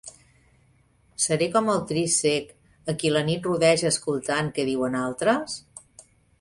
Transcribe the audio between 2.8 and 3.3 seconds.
a qui la